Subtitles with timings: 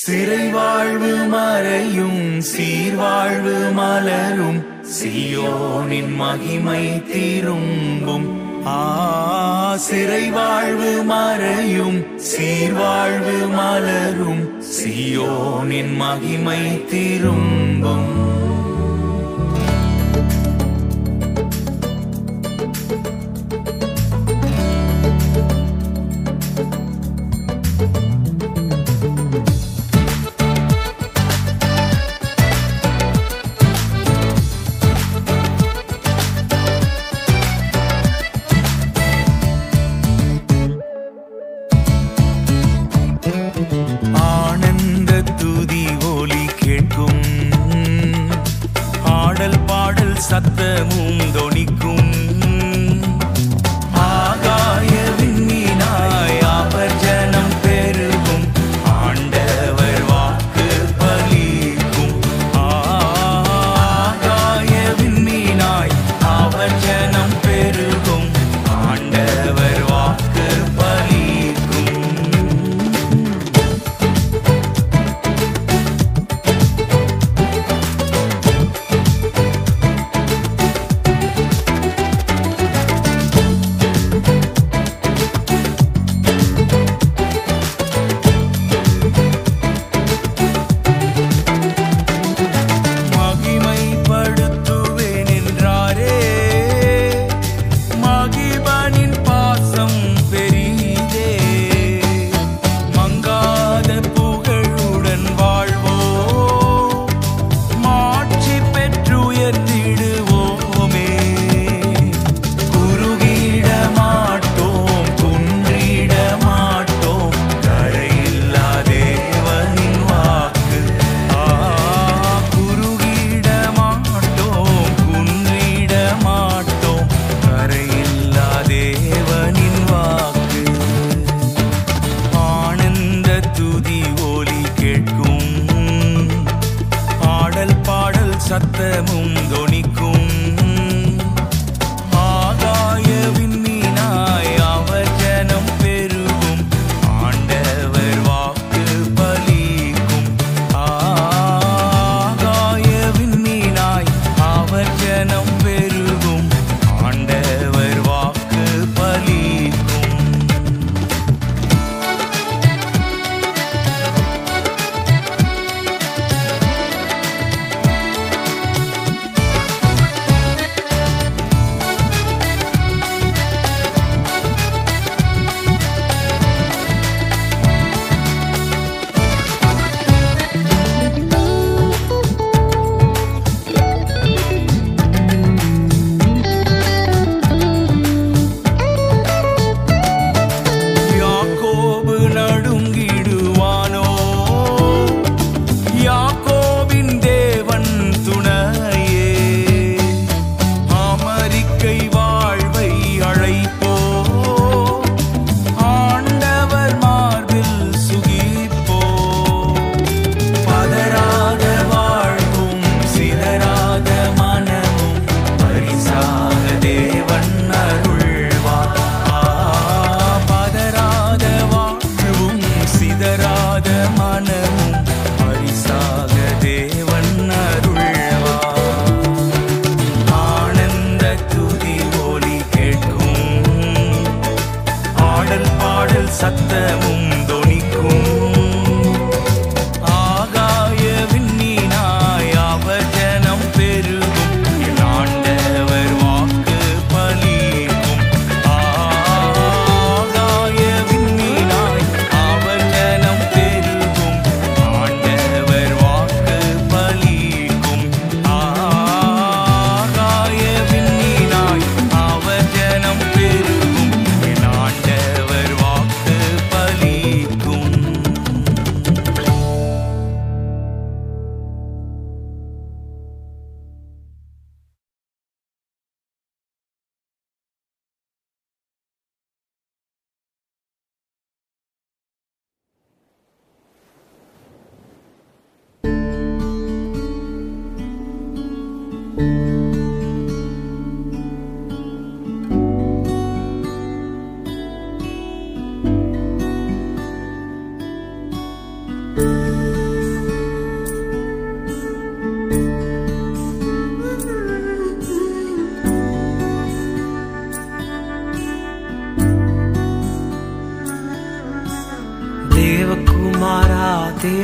[0.00, 4.60] சிறை வாழ்வு மறையும் சீர்வாழ்வு மலரும்
[4.98, 8.26] சியோனின் மகிமை திரும்பும்.
[8.66, 14.42] ஆ சிறை வாழ்வு மறையும் சீர்வாழ்வு மலரும்
[14.78, 18.21] சியோனின் மகிமை திரும்பும்.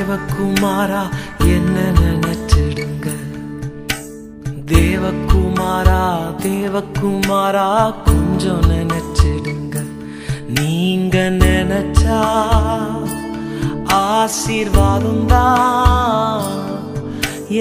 [0.09, 1.01] தேவகுமாரா
[1.55, 3.09] என்ன நினைச்சிடுங்க.
[4.71, 5.99] தேவகுமாரா
[6.45, 7.65] தேவகுமாரா
[8.07, 9.77] கொஞ்சம் நினைச்சிடுங்க.
[10.59, 12.21] நீங்க நினைச்சா
[13.99, 16.49] ஆசீர்வாதம் தான்.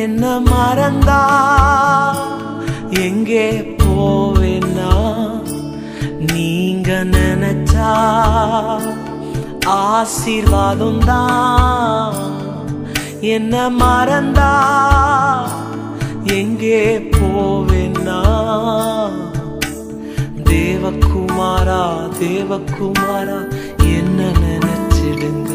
[0.04, 1.22] என்ன மறந்தா
[3.08, 3.48] எங்கே
[3.84, 4.94] போவேன்னா
[6.34, 7.92] நீங்க நினைச்சா
[9.80, 12.17] ஆசீர்வாதம் தான்.
[13.22, 14.52] என்ன மறந்தா?
[16.24, 18.20] எங்கே போவேன்னா?
[20.44, 23.38] தேவகுமாரா தேவகுமாரா
[23.80, 25.52] என்ன நினைச்சிடுங்க?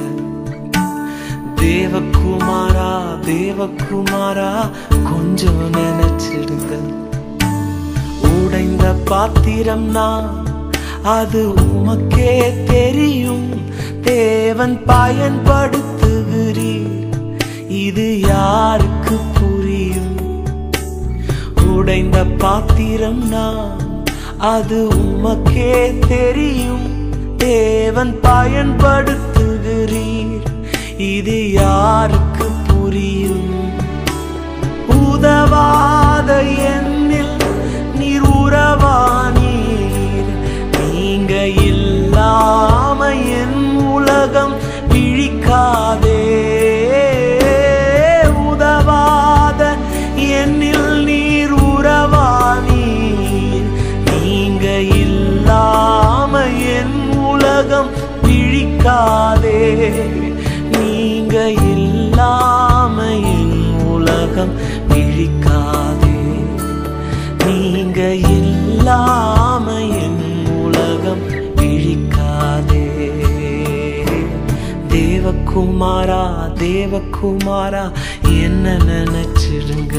[1.54, 4.70] தேவகுமாரா தேவகுமாரா
[5.10, 6.72] கொஞ்சம் நினைச்சிடுங்க.
[8.20, 10.34] உடைந்த பாத்திரம்னா
[11.02, 13.48] அது உமக்கே தெரியும்.
[14.02, 15.91] தேவன் பயன்படுத்த
[17.86, 20.16] இது யாருக்கு புரியும்?
[21.74, 23.78] உடைந்த பாத்திரம் நான்
[24.50, 26.88] அது உமக்கே தெரியும்.
[27.36, 30.44] தேவன் பயன்படுத்துகிறீர்
[31.14, 33.48] இது யாருக்கு புரியும்?
[35.02, 36.30] உதவாத
[36.72, 37.36] எண்ணில்
[37.94, 40.30] நீர் உறவானீர்.
[40.78, 43.00] நீங்க இல்லாம
[43.40, 43.60] என்
[43.94, 44.54] உலகம்
[44.88, 46.11] விழிக்காதே
[58.82, 59.58] காதே
[60.72, 61.36] நீங்க
[61.66, 62.96] இல்லாம
[63.30, 63.54] என்
[63.86, 64.54] உலகம்
[64.90, 66.16] விழிக்காதே
[67.46, 68.00] நீங்க
[68.32, 69.66] இல்லாம
[70.00, 70.20] என்
[70.64, 71.22] உலகம்
[71.56, 72.84] விழிக்காதே
[74.88, 76.22] தேவகுமாரா
[76.58, 77.84] தேவகுமாரா
[78.40, 79.96] என்ன நினைச்சிருங்க?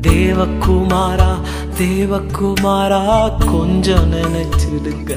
[0.00, 1.30] தேவகுமாரா
[1.78, 3.02] தேவகுமாரா
[3.44, 5.12] கொஞ்சம் நினைச்சிடுங்க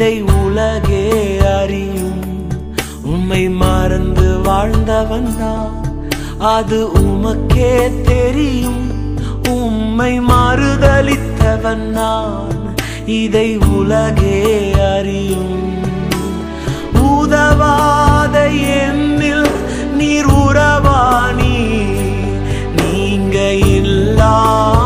[0.00, 2.48] இதை உலகே அறியும்.
[3.02, 5.70] உம்மை மறந்து வாழ்ந்தவனா
[6.38, 9.14] அது உமக்கே தெரியும்.
[9.48, 12.74] உம்மை மறுதளித்தவன் நான்.
[13.06, 15.74] இதை உலகே அறியும்.
[17.02, 19.50] உதவாத எண்ணில்
[19.96, 21.84] நீர் உறவாணி
[22.76, 24.79] நீங்க இல்லா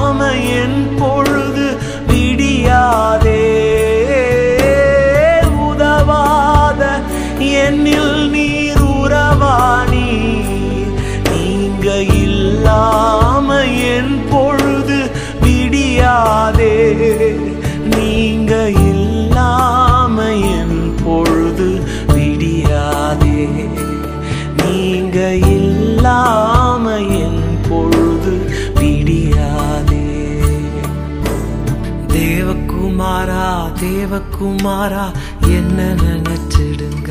[34.14, 35.04] தேவக்குமாரா
[35.48, 37.10] என்ன நினைச்சிடுங்க?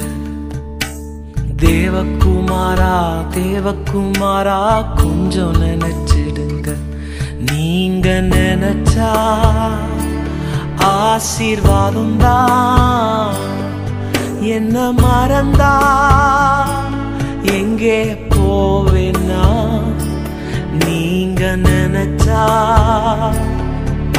[1.63, 2.93] தேவக்குமாரா
[3.36, 4.60] தேவக்குமாரா
[4.95, 6.69] கொஞ்சம் நினைச்சிடுங்க.
[7.51, 9.10] நீங்க நினைச்சா
[10.91, 13.36] ஆசீர்வாதம் தான்.
[14.39, 15.74] என்ன மறந்தா?
[17.43, 18.00] எங்கே
[18.36, 19.45] போவேன்னா
[20.86, 22.43] நீங்க நினைச்சா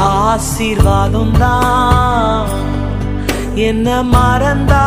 [0.00, 2.72] ஆசீர்வாதம் தான்.
[3.56, 4.84] என்ன மறந்தா?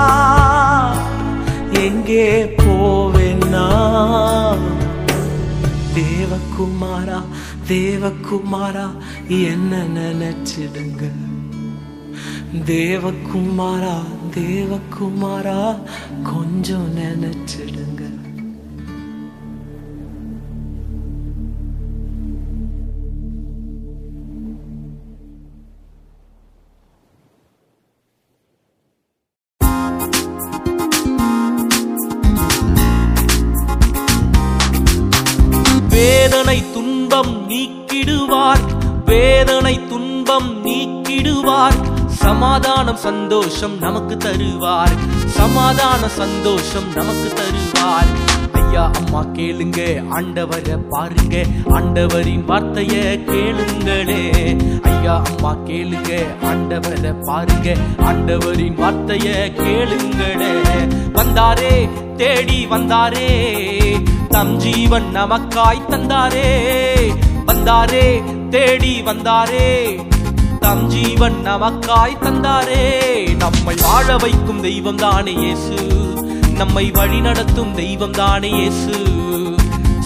[1.71, 3.65] எங்கே போவேன்னா?
[5.95, 7.24] தேவகுமாரா
[7.67, 8.91] தேவகுமாரா
[9.29, 11.12] என்ன நினைச்சிடுங்க?
[12.65, 13.95] தேவகுமாரா
[14.36, 15.79] தேவகுமாரா
[16.24, 17.87] கொஞ்சம் நினைச்சிடுங்க.
[35.98, 38.62] வேதனை துன்பம் நீக்கிடுவார்.
[39.06, 42.08] வேதனை துன்பம் நீக்கிடுவார்.
[42.08, 44.98] சமாதானம் சந்தோஷம் நமக்கு தருவார்.
[45.25, 48.37] சமாதான சந்தோஷம் நமக்கு தருவார்.
[48.67, 49.81] ஐயா அம்மா கேளுங்க
[50.17, 51.36] ஆண்டவரை பாருங்க
[51.75, 52.95] ஆண்டவரின் வார்த்தைய
[53.29, 54.21] கேளுங்களே.
[54.81, 56.12] ஐயா அம்மா கேளுங்க
[56.50, 59.27] ஆண்டவரை பாருங்க ஆண்டவரின் வார்த்தைய
[59.59, 60.51] கேளுங்களே.
[61.13, 61.74] வந்தாரே
[62.15, 63.29] தேடி வந்தாரே
[64.29, 66.47] தம் ஜீவன் நமக்காய் தந்தாரே.
[67.45, 68.05] வந்தாரே
[68.50, 69.67] தேடி வந்தாரே
[70.59, 72.83] தம் ஜீவன் நமக்காய் தந்தாரே.
[73.38, 75.77] நம்மை வாழ வைக்கும் தெய்வம் தானே இயேசு.
[76.60, 78.94] நம்மை வழி நடத்தும் தெய்வம் தானே இயேசு.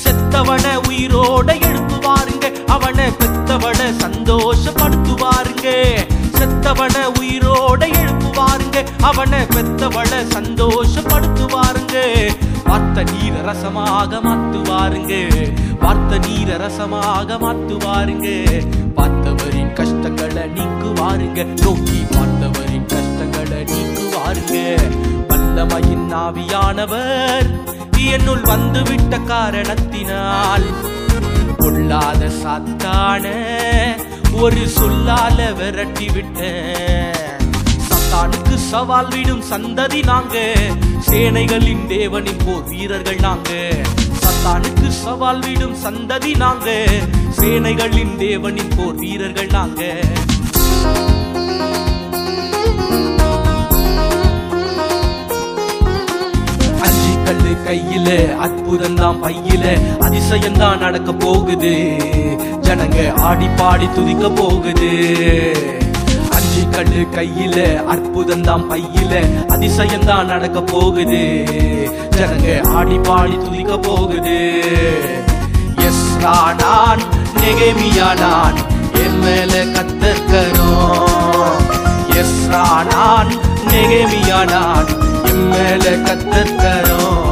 [0.04, 5.68] உயிரோட உயிரோட எழுப்புவாருங்க அவனை பெத்தவனை சந்தோஷப்படுத்துவாருங்க.
[6.40, 8.78] செத்தவனை உயிரோட எழுப்புவாருங்க
[9.10, 11.96] அவனை பெத்தவள சந்தோஷப்படுத்துவாருங்க.
[12.70, 15.14] வார்த்த நீர ரசமாக மாத்துவாருங்க
[15.84, 18.28] வார்த்த நீர ரசமாக மாத்துவாருங்க.
[18.98, 22.41] பார்த்தவரின் கஷ்டங்களை நீக்குவாருங்க நோக்கி பார்த்து
[23.64, 24.56] நீக்குவாருங்க
[25.30, 27.50] வல்லமையின் ஆவியானவர்
[28.12, 30.64] என்னுள் வந்துவிட்ட காரணத்தினால்.
[31.58, 33.26] கொள்ளாத சாத்தான
[34.34, 37.50] ஒரு சொல்லால விரட்டி விட்டேன்
[37.90, 40.38] சத்தானுக்கு சவால் விடும் சந்ததி நாங்க.
[41.10, 43.52] சேனைகளின் தேவனின் போர் வீரர்கள் நாங்க.
[44.22, 46.88] சத்தானுக்கு சவால் விடும் சந்ததி நாங்க.
[47.38, 49.92] சேனைகளின் தேவனின் போர் வீரர்கள் நாங்க.
[57.72, 59.66] கையில அற்புதம் தான் பையில.
[60.00, 61.72] அதிசயம் தான் நடக்க போகுது.
[62.62, 64.90] ஜனங்க ஆடி பாடி துதிக்க போகுது.
[66.36, 69.14] அஞ்சு கல்லு கையில அற்புதம் தான் பையில.
[69.50, 71.22] அதிசயம் தான் நடக்க போகுது.
[72.10, 74.38] ஜனங்க ஆடி பாடி துதிக்க போகுது.
[75.88, 77.04] எஸ்ரா நான்
[77.42, 78.60] நெகேமியா நான்
[79.04, 81.62] என் மேல கத்தற்கரும்.
[82.22, 83.32] எஸ்ரா நான்
[83.72, 84.92] நெகேமியா நான்
[85.30, 87.31] என் மேல கத்தற்கரும்.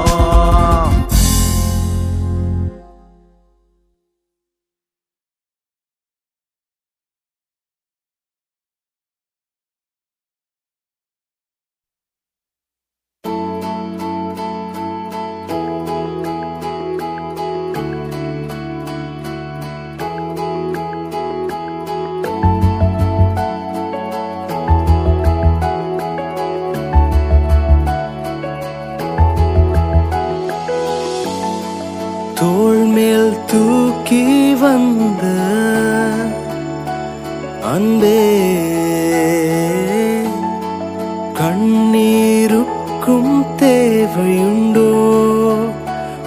[41.49, 44.91] கண்ணீருக்கும் தேவையுண்டோ?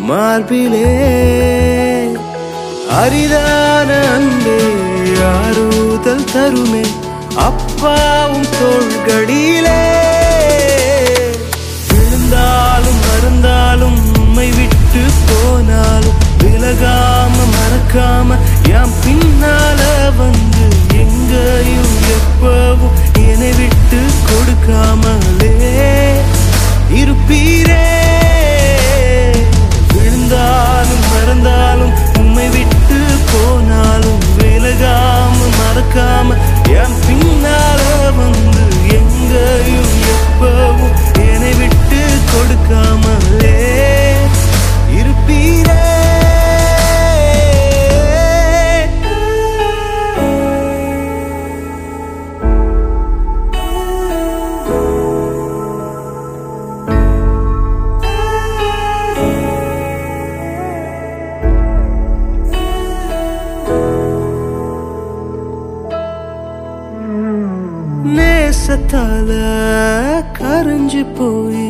[0.10, 0.98] மார்பிலே.
[2.89, 4.60] அரிதான அன்பே
[5.24, 7.03] ஆறுதல் தருமே.
[7.86, 9.82] அப்பாவும் தோள்களிலே.
[11.89, 18.38] விழுந்தாலும் மறந்தாலும் உண்மை விட்டு போனாலும் விலகாம மறக்காம
[18.77, 19.82] என் பின்னால
[20.20, 20.65] வந்து
[21.01, 22.96] எங்கேயும் எப்பவும்
[23.27, 25.54] என்னை விட்டு கொடுக்காமலே.
[27.01, 27.84] இருப்பீரே.
[29.94, 33.00] விழுந்தாலும் மறந்தாலும் உம்மை விட்டு
[33.32, 36.38] போனாலும் விலகாம மறக்காம
[36.74, 37.81] என் பின்னால
[38.17, 38.63] வந்து
[38.98, 40.95] எங்கேயும் எப்பவும்
[41.25, 43.44] என்னை விட்டு கொடுக்காமலே
[68.67, 69.31] நேசத்தால
[70.38, 71.65] கரைஞ்சு போய்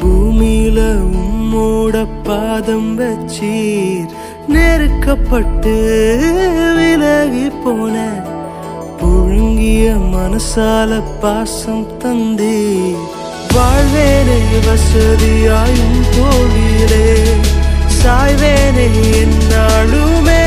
[0.00, 0.78] பூமியில
[1.22, 1.94] உம்மோட
[2.26, 4.12] பாதம் வச்சீர்.
[4.52, 5.74] நெருக்கப்பட்டு
[6.78, 7.96] விலகி போன
[9.00, 13.04] புழுங்கிய மனசால பாசம் தந்தீர்.
[13.54, 17.06] வாழ்வேனே வசதியாயும் தோழிலே
[18.00, 18.88] சாய்வேனே
[19.22, 20.42] என்னாலுமே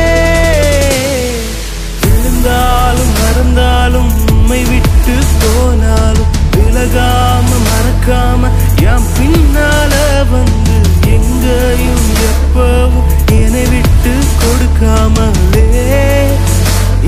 [2.01, 8.49] விழுந்தாலும் மறந்தாலும் உண்மை விட்டு விட்டு போனாலும் விலகாம மறக்காம
[8.83, 9.93] என் பின்னால
[10.31, 10.75] வந்து
[11.15, 15.65] எங்கேயும் எப்பவும் என்னை விட்டு கொடுக்காமலே.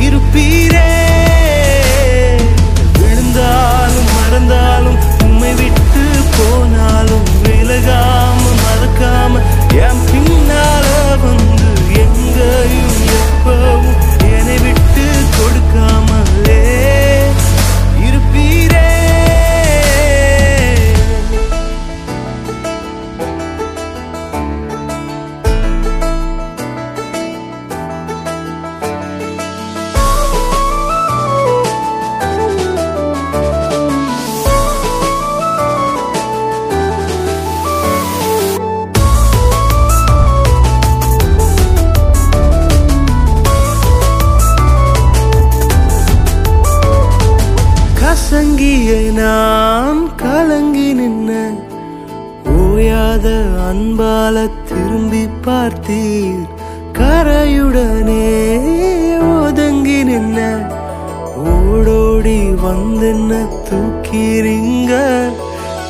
[0.05, 0.89] இருப்பீரே
[2.97, 6.03] விழுந்தாலும் மறந்தாலும் உண்மை விட்டு
[6.37, 9.43] போனாலும் விலகாம மறக்காம
[9.83, 10.85] என் பின்னால
[11.23, 11.69] வந்து
[12.03, 13.89] எங்கேயும் எப்பவும்
[14.33, 16.14] என்னை விட்டு கொடுக்காம
[48.95, 51.31] ஏங்கிய நான் கலங்கி நின்ன
[52.45, 53.27] ஓயாத
[53.69, 56.45] அன்பால திரும்பி பார்த்தீர்.
[56.99, 58.27] கரையுடனே
[59.41, 60.39] ஒதுங்கி நின்ன
[61.35, 64.93] ஓடோடி வந்தென்ன தூக்கிறீங்க?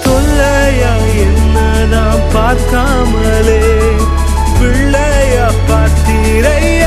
[0.06, 0.94] தொல்லையா
[1.26, 3.62] என்னதான் பார்க்காமலே?
[4.60, 6.85] பிள்ளையா பார்த்தீரையா?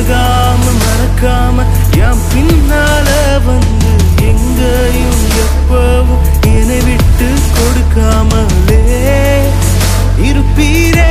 [0.00, 1.62] விலகாம மறக்காம
[1.98, 3.06] என் பின்னால
[3.46, 3.92] வந்து
[4.26, 8.78] எங்கேயும் எப்பவும் என்னை விட்டு கொடுக்காமலே.
[10.28, 11.08] இருப்பீரே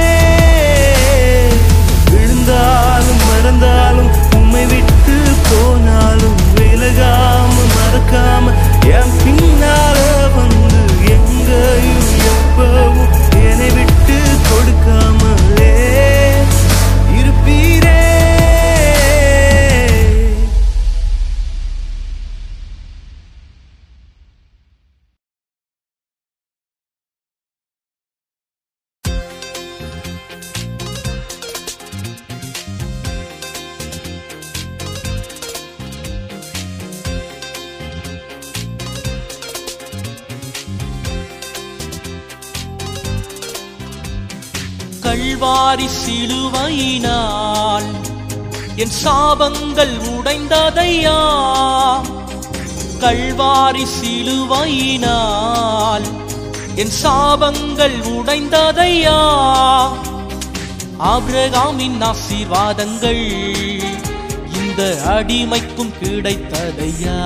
[2.12, 5.18] விழுந்தாலும் மறந்தாலும் உம்மை விட்டு
[5.50, 8.56] போனாலும் விலகாம மறக்காம
[8.96, 9.98] என் பின்னால
[10.38, 10.82] வந்து
[11.16, 12.87] எங்கேயும் எப்பவும்
[45.18, 47.86] கல்வாரி சிலுவையினால்
[48.76, 51.16] என் சாபங்கள் உடைந்ததையா?
[53.00, 56.04] கல்வாரி சிலுவையினால்
[56.76, 59.18] என் சாபங்கள் உடைந்ததையா?
[61.00, 63.26] ஆபிரகாமின் ஆசீர்வாதங்கள்
[64.54, 67.20] இந்த அடிமைக்கும் கிடைத்ததையா?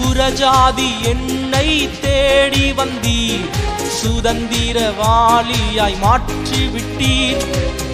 [0.00, 3.45] புறஜாதி என்னை தேடி வந்தீர்.
[4.00, 7.44] சுதந்திரவாளியாய் மாற்றி விட்டீர்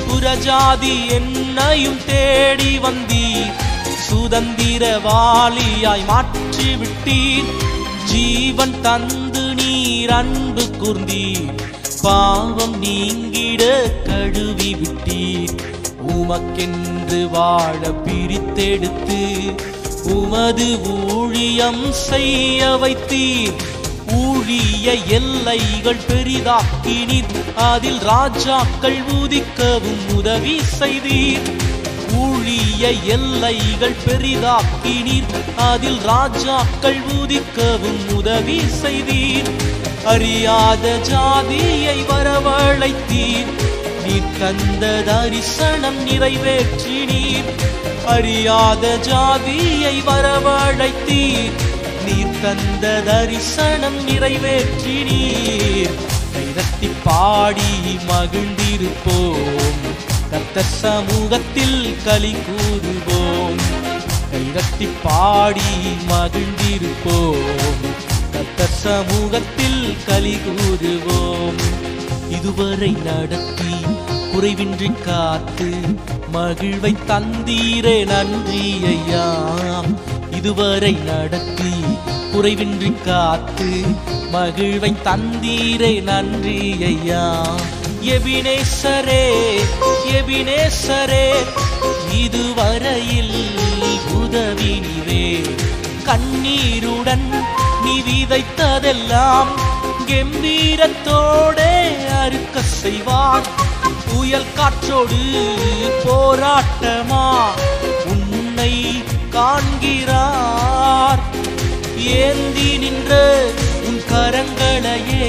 [0.06, 3.52] புறஜாதி என்னையும் தேடி வந்தீர்.
[4.08, 7.50] சுதந்திரவாளியாய் மாற்றி விட்டீர்
[8.12, 11.50] ஜீவன் தந்து நீர் அன்பு கூர்ந்தீர்.
[12.02, 13.62] பாவம் நீங்கிட
[14.06, 15.54] கழுவி விட்டீர்.
[16.14, 19.20] உமக்கென்று வாழ பிரித்தெடுத்து
[20.14, 23.54] உமது ஊழியம் செய்ய வைத்தீர்.
[24.42, 27.54] ஊழிய எல்லைகள் பெரிதாக்கினீர்.
[27.54, 31.56] அதில் ராஜாக்கள் உதிக்கவும் உதவி செய்தீர்.
[32.14, 35.56] ஊழிய எல்லைகள் பெரிதாக்கினீர்.
[35.56, 39.50] அதில் ராஜாக்கள் உதிக்கவும் உதவி செய்தீர்.
[40.04, 43.52] அறியாத ஜாதியை வரவழைத்தீர்.
[44.04, 47.44] நீர் தந்த தரிசனம் நிறைவேற்றினீர்.
[48.06, 51.70] அறியாத ஜாதியை வரவழைத்தீர்.
[52.04, 55.94] நீர் தந்த தரிசனம் நிறைவேற்றினீர்.
[56.34, 57.72] கைரத்தி பாடி
[58.08, 59.70] மகிழ்ந்திருப்போம்.
[60.30, 63.60] கர்த்தர் சமூகத்தில் களி கூறுவோம்.
[64.32, 65.72] கைரத்தி பாடி
[66.08, 67.60] மகிழ்ந்திருப்போம்.
[68.32, 71.60] கர்த்தர் சமூகத்தில் களி கூறுவோம்.
[72.30, 73.74] இதுவரை நடத்தி
[74.32, 75.70] குறைவின்றி காத்து
[76.32, 79.82] மகிழ்வை தந்தீரே நன்றி ஐயா.
[80.42, 81.72] இதுவரை நடத்தி
[82.32, 83.68] குறைவின்றி காத்து
[84.32, 87.42] மகிழ்வை தந்தீரே நன்றி ஐயா.
[88.00, 89.26] எபினேசரே
[90.12, 91.28] எபினேசரே
[92.12, 93.36] இதுவரையில்
[94.14, 95.56] உதவி நீரே.
[96.04, 97.28] கண்ணீருடன்
[97.84, 99.48] நீ விதைத்ததெல்லாம்
[100.06, 101.74] கம்பீரத்தோடே
[102.20, 103.46] அறுக்க செய்வார்.
[104.08, 105.22] புயல் காற்றோடு
[106.04, 107.44] போராட்டமா?
[108.06, 109.02] உன்னை
[109.36, 111.22] காண்கிறார்.
[112.22, 113.12] ஏந்தி நின்ற
[113.88, 115.28] உன் கரங்களையே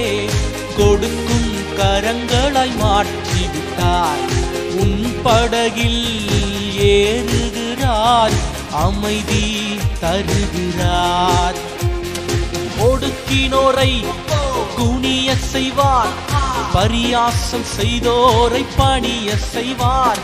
[0.78, 4.24] கொடுக்கும் கரங்களாய் மாற்றிவிட்டார்
[4.82, 6.04] உன் படகில்
[6.96, 8.36] ஏறுகிறார்
[8.86, 9.46] அமைதி
[10.04, 11.60] தருகிறார்
[12.88, 13.92] ஒடுக்கினோரை
[14.78, 16.16] குனிய செய்வார்
[16.76, 20.22] பரியாசம் செய்தோரை பணிய செய்வார்.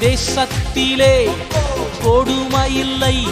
[0.00, 1.16] தேசத்திலே
[2.04, 3.28] கொடுமையில்லை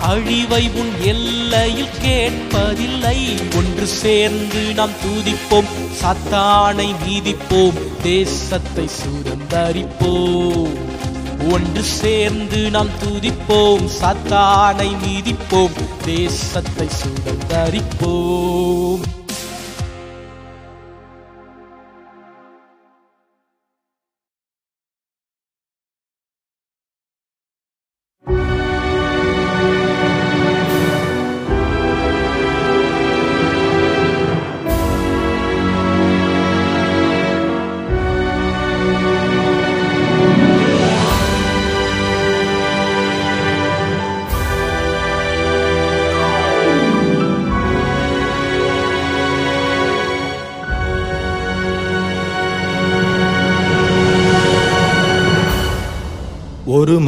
[0.00, 3.40] அழிவை உன் எல்லையில் கேட்பதில்லை.
[3.56, 5.64] ஒன்று சேர்ந்து நாம் தூதிப்போம்.
[6.02, 7.78] சத்தானை மீதிப்போம்.
[8.02, 10.78] தேசத்தை சுதந்தரிப்போம்.
[11.50, 13.88] ஒன்று சேர்ந்து நாம் துதிப்போம்.
[14.00, 15.70] சத்தானை மீதிப்போம்.
[16.04, 18.65] தேசத்தை சுதந்தரிப்போம்.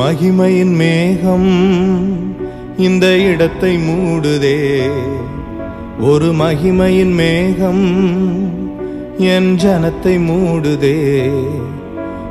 [0.08, 1.48] மகிமையின் மேகம்
[2.78, 4.80] இந்த இடத்தை மூடுதே.
[6.00, 7.84] ஒரு மகிமையின் மேகம்
[9.18, 11.30] என் ஜனத்தை மூடுதே.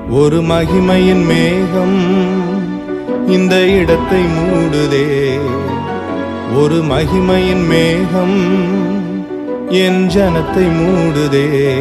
[0.09, 1.99] ஒரு மகிமையின் மேகம்
[3.27, 5.39] இந்த இடத்தை மூடுதே.
[6.57, 8.39] ஒரு மகிமையின் மேகம்
[9.69, 11.77] என் ஜனத்தை மூடுதே.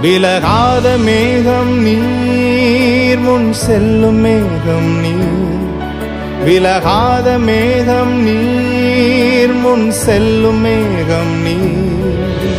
[0.00, 5.58] விலகாத மேகம் நீர் முன் செல்லும் மேகம் நீர்.
[6.44, 12.56] விலகாத மேகம் நீர் முன் செல்லும் மேகம் நீர்.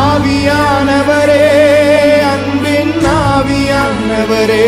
[0.00, 1.46] ஆவியானவரே
[2.32, 4.66] அன்பின் ஆவியானவரே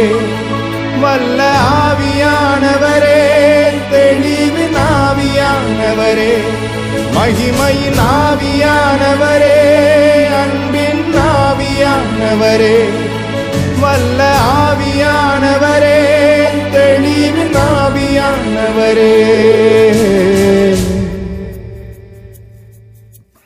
[1.01, 1.41] வல்ல
[1.83, 3.21] ஆவியானவரே
[3.91, 6.33] தெளிவின் ஆவியானவரே
[7.17, 9.57] மகிமையின் ஆவியானவரே
[10.43, 11.02] அன்பின்
[11.93, 12.77] ஆவியானவரே
[13.81, 15.99] வல்ல ஆவியானவரே
[16.73, 19.15] தெளிவின் ஆவியானவரே.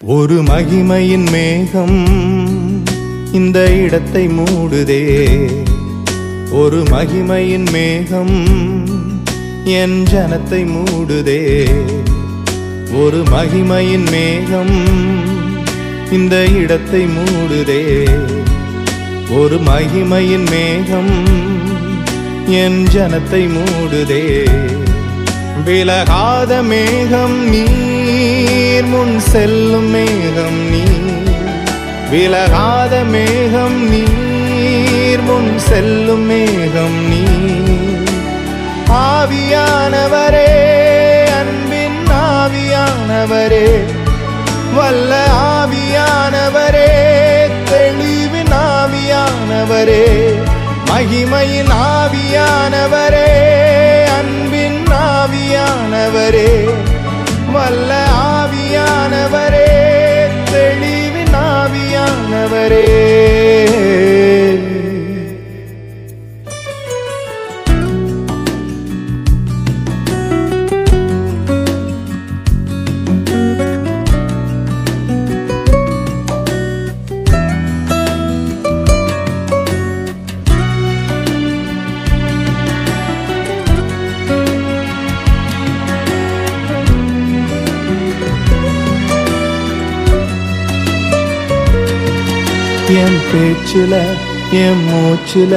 [0.04, 2.06] ஒரு மகிமையின் மேகம்
[3.32, 5.28] இந்த இடத்தை மூடுதே.
[6.50, 8.46] ஒரு மகிமையின் மேகம்
[9.64, 11.64] என் ஜனத்தை மூடுதே.
[12.94, 15.35] ஒரு மகிமையின் மேகம்
[16.10, 18.08] இந்த இடத்தை மூடுதே.
[19.30, 21.26] ஒரு மகிமையின் மேகம்
[22.46, 24.48] என் ஜனத்தை மூடுதே.
[25.64, 31.34] விலகாத மேகம் நீர் முன் செல்லும் மேகம் நீர்.
[32.10, 38.10] விலகாத மேகம் நீர் முன் செல்லும் மேகம் நீர்.
[38.90, 40.50] ஆவியானவரே
[41.30, 43.68] அன்பின் ஆவியானவரே
[44.74, 45.24] வல்ல
[46.46, 46.90] ஆவியானவரே
[47.70, 50.04] தெளிவின் ஆவியானவரே
[50.88, 53.30] மகிமையின் ஆவியானவரே
[54.18, 56.50] அன்பின் ஆவியானவரே
[57.54, 57.90] வல்ல
[58.28, 59.66] ஆவியானவரே
[60.52, 62.86] தெளிவின் ஆவியானவரே.
[93.32, 93.94] பேச்சுல
[94.52, 95.54] என் மூச்சுல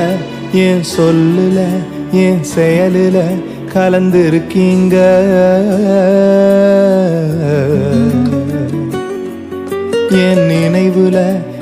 [0.54, 1.60] என் சொல்லுல
[2.12, 3.18] என் செயலுல
[3.74, 4.96] கலந்திருக்கீங்க.
[10.24, 11.18] என் நினைவுல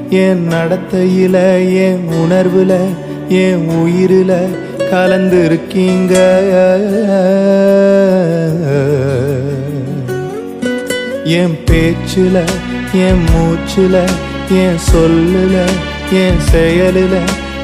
[0.10, 1.38] என் நடத்தையில
[1.86, 2.74] என் உணர்வுல
[3.30, 3.64] என்
[4.90, 6.14] கலந்து இருக்கீங்க
[11.40, 12.38] என் பேச்சுல
[13.06, 13.96] என் மூச்சுல
[14.50, 15.56] என் சொல்லுல
[16.12, 17.20] என் செயலில்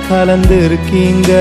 [0.10, 1.32] கலந்திருக்கீங்க.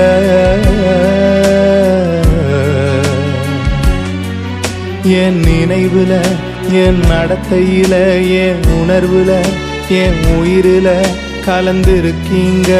[5.03, 6.19] என் நினைவில்
[6.71, 7.99] என் நடத்தையில்
[8.43, 9.37] என் உணர்வில்
[9.89, 10.95] என் உயிரில்
[11.45, 12.71] கலந்திருக்கீங்க.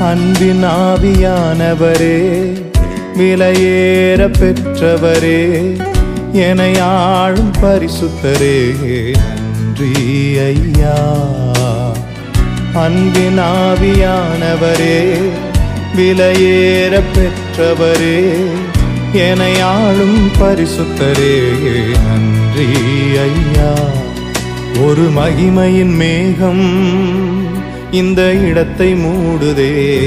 [0.00, 2.18] அன்பின் ஆவியானவரே
[3.18, 5.40] விலையேற பெற்றவரே
[6.34, 8.74] என ஆளும் பரிசுத்தரே.
[9.12, 11.22] நன்றி ஐயா.
[12.74, 15.14] அன்பின் ஆவியானவரே
[15.96, 18.32] விலையேற பெற்றவரே
[19.12, 21.38] என ஆளும் பரிசுத்தரே.
[22.06, 22.72] நன்றி
[23.16, 23.72] ஐயா.
[24.82, 26.82] ஒரு மகிமையின் மேகம்
[27.90, 29.98] இந்த இடத்தை மூடுதே.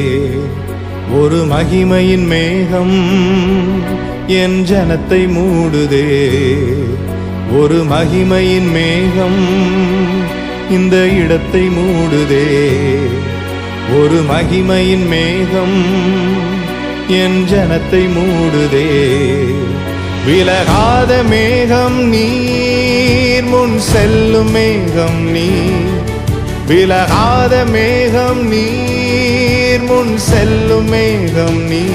[1.15, 6.05] ஒரு மகிமையின் மேகம் என் ஜனத்தை மூடுதே.
[7.59, 9.45] ஒரு மகிமையின் மேகம்
[10.69, 12.47] இந்த இடத்தை மூடுதே.
[13.99, 15.83] ஒரு மகிமையின் மேகம்
[17.07, 18.89] என் ஜனத்தை மூடுதே.
[20.25, 25.49] விலகாத மேகம் நீர் முன் செல்லும் மேகம் நீ
[26.67, 31.85] விலகாத மேகம் நீர் முன் செல்லும் மேகம் நீ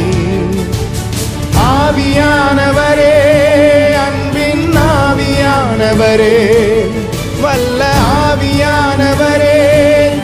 [1.65, 3.15] ஆவியானவரே
[4.03, 6.37] அன்பின் ஆவியானவரே
[7.43, 7.81] வல்ல
[8.21, 9.59] ஆவியானவரே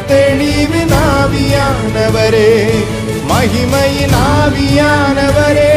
[0.09, 2.51] தெளிவின் ஆவியானவரே
[3.31, 5.68] மகிமையின் ஆவியானவரே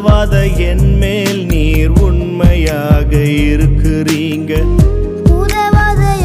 [0.00, 4.64] உறவாத என் மேல் நீர் உண்மையாக இருக்கிறீங்க.
[5.28, 6.16] உறவாத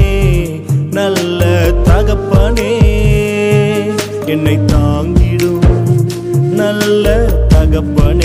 [0.90, 1.42] நல்ல
[1.84, 2.70] தகப்பனே.
[4.26, 5.66] என்னை தாங்கிடும்
[6.52, 7.06] நல்ல
[7.48, 8.21] தகப்பனே.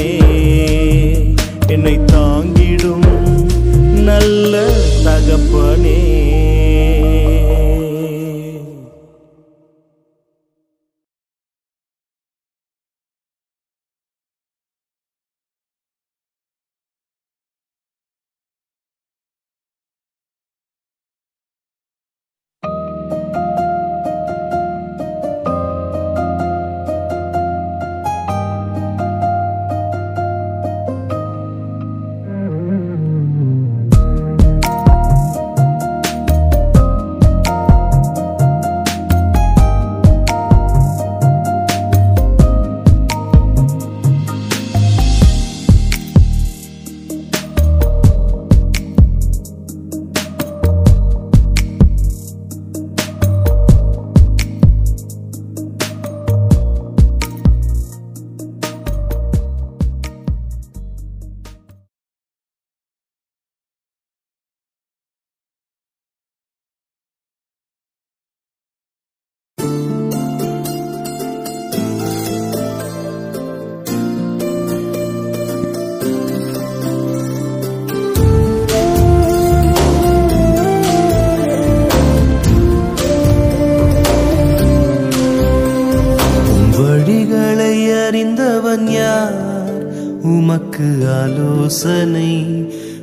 [90.77, 92.31] அவனுக்கு ஆலோசனை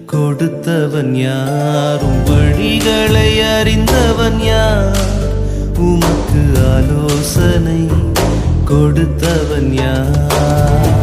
[0.06, 5.00] கொடுத்தவன் யாரும் வழிகளை அறிந்தவன் யார்?
[5.87, 7.80] உமக்கு ஆலோசனை
[8.64, 10.93] கொடுத்தவன் யார்?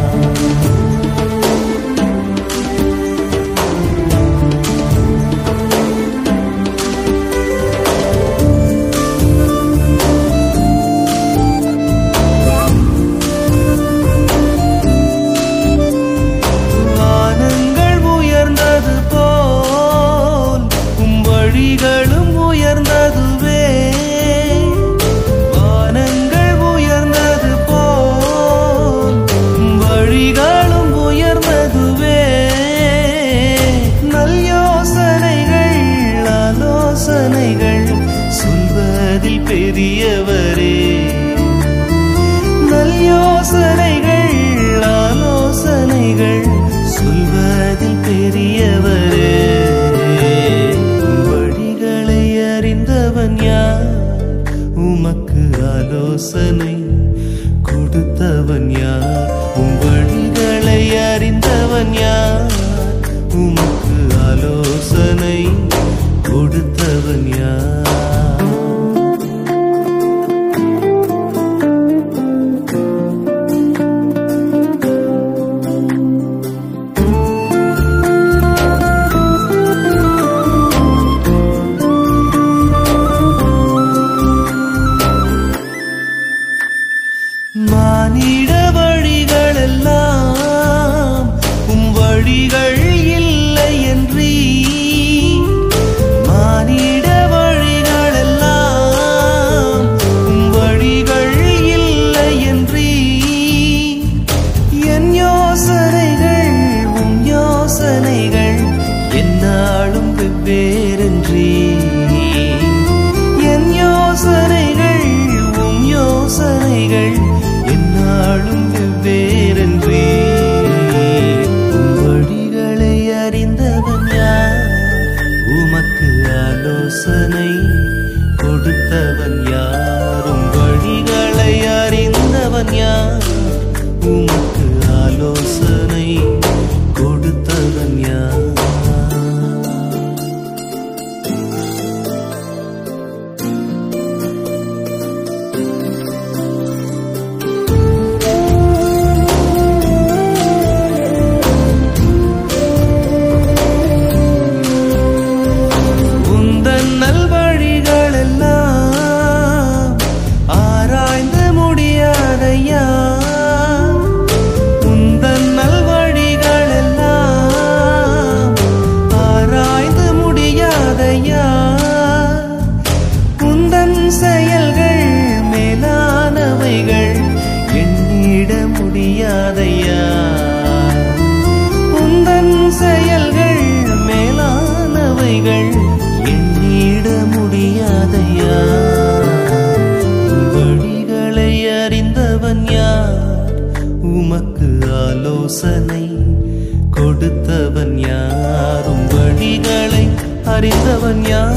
[201.32, 201.50] 呀，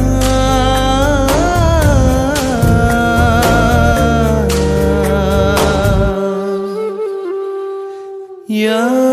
[8.48, 9.05] 呀。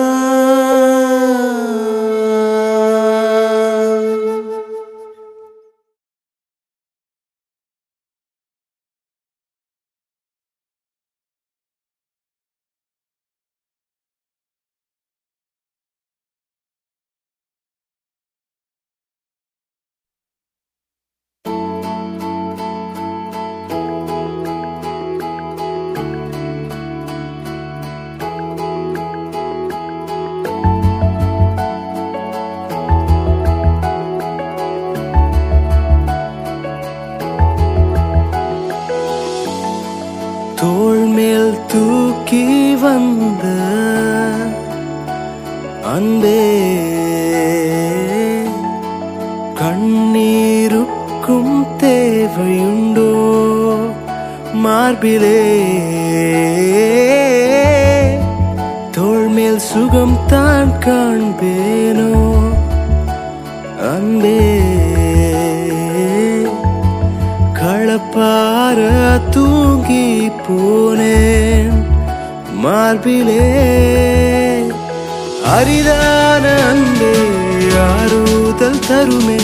[78.89, 79.41] தருமே.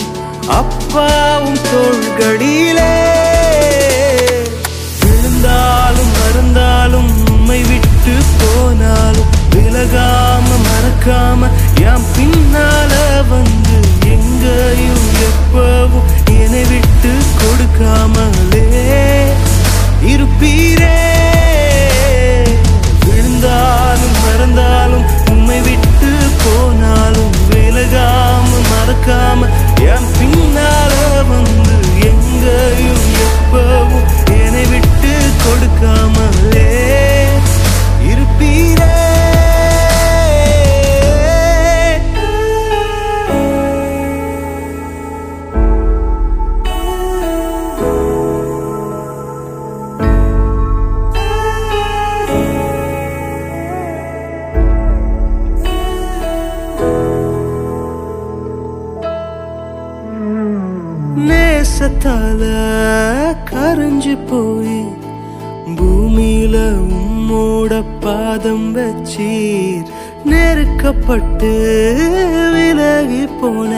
[0.47, 2.93] அப்பாவும் தோள்களிலே
[4.99, 12.93] விழுந்தாலும் மறந்தாலும் உண்மை விட்டு போனாலும் விலகாம மறக்காம என் பின்னால
[13.29, 16.07] வந்து எங்கேயும் எப்பவும்
[16.41, 18.65] என்னை விட்டு கொடுக்காமலே.
[20.05, 20.97] இருப்பீரே.
[23.05, 26.11] விழுந்தாலும் மறந்தாலும் உண்மை விட்டு
[26.43, 26.78] போன
[29.09, 29.47] மறக்காம
[29.91, 30.93] என் பின்னால
[31.29, 31.75] வந்து
[32.09, 34.07] எங்கேயும் எப்பவும்
[34.37, 36.67] என்னை விட்டு கொடுக்காமலே.
[68.39, 69.87] பாதம் வச்சீர்.
[70.25, 71.51] நெருக்கப்பட்டு
[72.53, 73.73] விலகி போன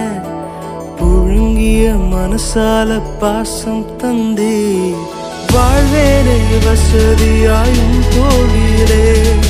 [1.00, 5.02] புழுங்கிய மனசால பாசம் தந்தீர்.
[5.54, 9.42] வாழ்வேனே வசதியாயும் போகிறேன்.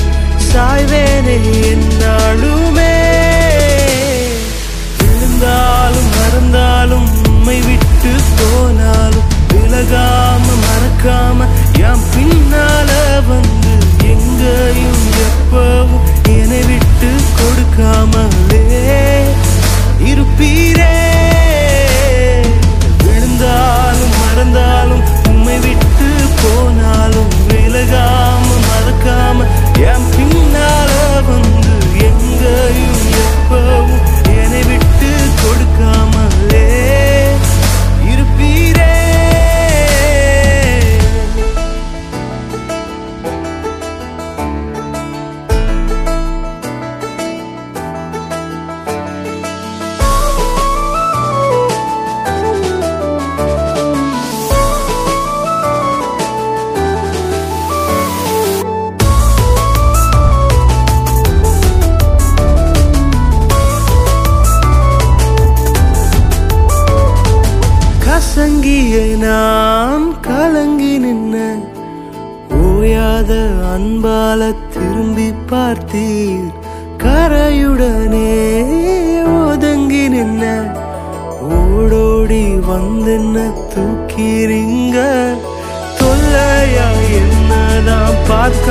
[0.52, 1.36] சாய்வேனே
[1.70, 1.81] என்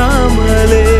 [0.01, 0.90] பார்க்காமலே